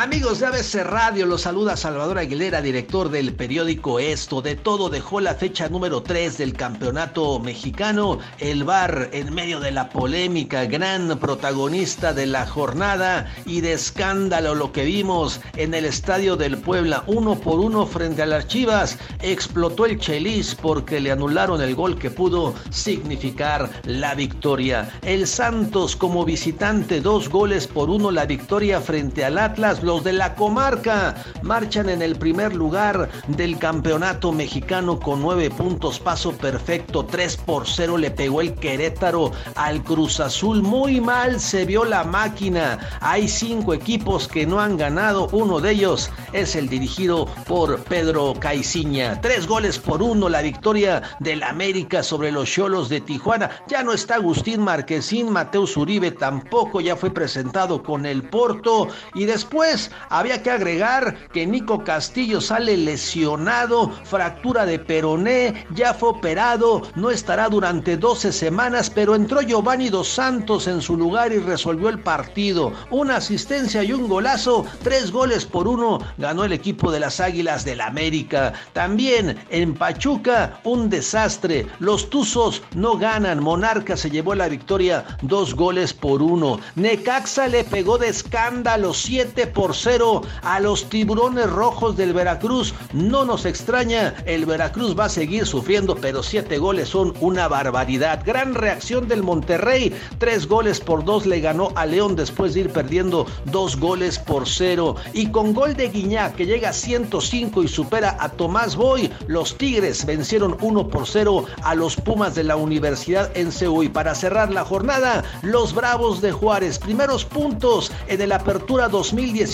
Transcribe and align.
Amigos 0.00 0.38
de 0.38 0.46
ABC 0.46 0.84
Radio, 0.84 1.26
los 1.26 1.40
saluda 1.40 1.76
Salvador 1.76 2.18
Aguilera, 2.18 2.62
director 2.62 3.08
del 3.08 3.34
periódico 3.34 3.98
Esto. 3.98 4.40
De 4.40 4.54
todo 4.54 4.90
dejó 4.90 5.18
la 5.18 5.34
fecha 5.34 5.68
número 5.68 6.04
3 6.04 6.38
del 6.38 6.52
campeonato 6.52 7.40
mexicano. 7.40 8.20
El 8.38 8.62
VAR 8.62 9.10
en 9.12 9.34
medio 9.34 9.58
de 9.58 9.72
la 9.72 9.88
polémica, 9.88 10.66
gran 10.66 11.18
protagonista 11.18 12.14
de 12.14 12.26
la 12.26 12.46
jornada 12.46 13.26
y 13.44 13.60
de 13.60 13.72
escándalo 13.72 14.54
lo 14.54 14.70
que 14.70 14.84
vimos 14.84 15.40
en 15.56 15.74
el 15.74 15.84
estadio 15.84 16.36
del 16.36 16.58
Puebla, 16.58 17.02
uno 17.08 17.34
por 17.34 17.58
uno 17.58 17.84
frente 17.84 18.22
a 18.22 18.26
las 18.26 18.46
Chivas. 18.46 18.98
Explotó 19.20 19.84
el 19.84 19.98
Chelis 19.98 20.54
porque 20.54 21.00
le 21.00 21.10
anularon 21.10 21.60
el 21.60 21.74
gol 21.74 21.98
que 21.98 22.10
pudo 22.10 22.54
significar 22.70 23.68
la 23.82 24.14
victoria. 24.14 24.92
El 25.02 25.26
Santos 25.26 25.96
como 25.96 26.24
visitante, 26.24 27.00
dos 27.00 27.28
goles 27.28 27.66
por 27.66 27.90
uno 27.90 28.12
la 28.12 28.26
victoria 28.26 28.80
frente 28.80 29.24
al 29.24 29.38
Atlas 29.38 29.82
los 29.88 30.04
de 30.04 30.12
la 30.12 30.34
comarca. 30.34 31.14
Marchan 31.40 31.88
en 31.88 32.02
el 32.02 32.16
primer 32.16 32.54
lugar 32.54 33.08
del 33.26 33.58
campeonato 33.58 34.32
mexicano 34.32 35.00
con 35.00 35.22
nueve 35.22 35.48
puntos, 35.48 35.98
paso 35.98 36.32
perfecto, 36.32 37.06
3 37.06 37.38
por 37.38 37.66
0 37.66 37.96
le 37.96 38.10
pegó 38.10 38.42
el 38.42 38.52
Querétaro 38.52 39.32
al 39.54 39.82
Cruz 39.82 40.20
Azul, 40.20 40.62
muy 40.62 41.00
mal 41.00 41.40
se 41.40 41.64
vio 41.64 41.86
la 41.86 42.04
máquina, 42.04 42.78
hay 43.00 43.28
cinco 43.28 43.72
equipos 43.72 44.28
que 44.28 44.44
no 44.46 44.60
han 44.60 44.76
ganado, 44.76 45.28
uno 45.32 45.58
de 45.58 45.70
ellos 45.70 46.10
es 46.34 46.54
el 46.54 46.68
dirigido 46.68 47.24
por 47.46 47.78
Pedro 47.84 48.34
Caiciña, 48.38 49.18
tres 49.22 49.46
goles 49.46 49.78
por 49.78 50.02
uno, 50.02 50.28
la 50.28 50.42
victoria 50.42 51.02
del 51.18 51.42
América 51.42 52.02
sobre 52.02 52.30
los 52.30 52.50
Cholos 52.50 52.90
de 52.90 53.00
Tijuana, 53.00 53.48
ya 53.66 53.82
no 53.82 53.94
está 53.94 54.16
Agustín 54.16 54.60
Marquesín, 54.60 55.30
Mateus 55.30 55.78
Uribe 55.78 56.10
tampoco, 56.10 56.82
ya 56.82 56.94
fue 56.94 57.10
presentado 57.10 57.82
con 57.82 58.04
el 58.04 58.28
Porto. 58.28 58.88
Y 59.14 59.24
después 59.24 59.77
había 60.08 60.42
que 60.42 60.50
agregar 60.50 61.16
que 61.32 61.46
Nico 61.46 61.84
Castillo 61.84 62.40
sale 62.40 62.76
lesionado, 62.76 63.90
fractura 64.04 64.66
de 64.66 64.78
peroné, 64.78 65.66
ya 65.74 65.94
fue 65.94 66.10
operado, 66.10 66.82
no 66.94 67.10
estará 67.10 67.48
durante 67.48 67.96
12 67.96 68.32
semanas, 68.32 68.90
pero 68.90 69.14
entró 69.14 69.40
Giovanni 69.42 69.88
Dos 69.88 70.08
Santos 70.08 70.66
en 70.66 70.80
su 70.80 70.96
lugar 70.96 71.32
y 71.32 71.38
resolvió 71.38 71.88
el 71.88 72.00
partido. 72.00 72.72
Una 72.90 73.16
asistencia 73.16 73.82
y 73.84 73.92
un 73.92 74.08
golazo, 74.08 74.64
tres 74.82 75.10
goles 75.10 75.44
por 75.44 75.68
uno, 75.68 75.98
ganó 76.16 76.44
el 76.44 76.52
equipo 76.52 76.90
de 76.90 77.00
las 77.00 77.20
Águilas 77.20 77.64
del 77.64 77.80
América. 77.80 78.52
También 78.72 79.38
en 79.50 79.74
Pachuca, 79.74 80.60
un 80.64 80.88
desastre. 80.90 81.66
Los 81.78 82.10
Tuzos 82.10 82.62
no 82.74 82.96
ganan. 82.98 83.42
Monarca 83.42 83.96
se 83.96 84.10
llevó 84.10 84.34
la 84.34 84.48
victoria, 84.48 85.04
dos 85.22 85.54
goles 85.54 85.92
por 85.92 86.22
uno. 86.22 86.60
Necaxa 86.74 87.48
le 87.48 87.64
pegó 87.64 87.98
de 87.98 88.08
escándalo, 88.08 88.94
siete 88.94 89.46
por 89.46 89.67
cero 89.74 90.22
a 90.42 90.60
los 90.60 90.88
tiburones 90.88 91.50
rojos 91.50 91.96
del 91.96 92.12
Veracruz. 92.12 92.74
No 92.92 93.24
nos 93.24 93.44
extraña, 93.44 94.14
el 94.26 94.46
Veracruz 94.46 94.98
va 94.98 95.06
a 95.06 95.08
seguir 95.08 95.46
sufriendo, 95.46 95.96
pero 95.96 96.22
siete 96.22 96.58
goles 96.58 96.88
son 96.88 97.14
una 97.20 97.48
barbaridad. 97.48 98.22
Gran 98.24 98.54
reacción 98.54 99.08
del 99.08 99.22
Monterrey, 99.22 99.94
tres 100.18 100.46
goles 100.46 100.80
por 100.80 101.04
dos 101.04 101.26
le 101.26 101.40
ganó 101.40 101.72
a 101.74 101.86
León 101.86 102.16
después 102.16 102.54
de 102.54 102.60
ir 102.60 102.70
perdiendo 102.70 103.26
dos 103.46 103.76
goles 103.76 104.18
por 104.18 104.48
cero. 104.48 104.96
Y 105.12 105.30
con 105.30 105.52
gol 105.54 105.74
de 105.74 105.88
Guiñá 105.88 106.32
que 106.32 106.46
llega 106.46 106.70
a 106.70 106.72
105 106.72 107.62
y 107.62 107.68
supera 107.68 108.16
a 108.20 108.28
Tomás 108.30 108.76
Boy, 108.76 109.10
los 109.26 109.56
Tigres 109.56 110.04
vencieron 110.04 110.56
uno 110.60 110.88
por 110.88 111.06
cero 111.06 111.44
a 111.62 111.74
los 111.74 111.96
Pumas 111.96 112.34
de 112.34 112.44
la 112.44 112.56
Universidad 112.56 113.30
en 113.36 113.52
Seúl. 113.52 113.86
Y 113.86 113.88
para 113.88 114.14
cerrar 114.14 114.50
la 114.50 114.64
jornada, 114.64 115.24
los 115.42 115.74
Bravos 115.74 116.20
de 116.20 116.32
Juárez, 116.32 116.78
primeros 116.78 117.24
puntos 117.24 117.92
en 118.08 118.20
el 118.20 118.32
Apertura 118.32 118.88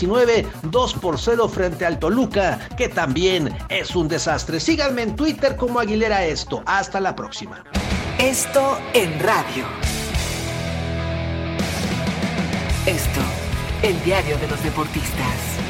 2019 0.06 0.47
2 0.70 0.94
por 0.94 1.19
0 1.19 1.48
frente 1.48 1.87
al 1.87 1.98
Toluca, 1.98 2.59
que 2.76 2.88
también 2.88 3.56
es 3.69 3.94
un 3.97 4.09
desastre. 4.09 4.60
Síganme 4.60 5.03
en 5.03 5.16
Twitter 5.16 5.56
como 5.56 5.81
Aguilera 5.81 6.25
Esto. 6.25 6.62
Hasta 6.66 7.00
la 7.00 7.15
próxima. 7.15 7.65
Esto 8.19 8.78
en 8.92 9.19
radio. 9.20 9.65
Esto, 12.87 13.20
el 13.82 14.03
diario 14.04 14.38
de 14.38 14.48
los 14.48 14.62
deportistas. 14.62 15.63